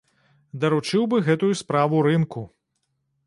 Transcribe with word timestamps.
Даручыў 0.63 1.03
бы 1.11 1.19
гэтую 1.27 1.51
справу 1.61 2.01
рынку. 2.09 2.41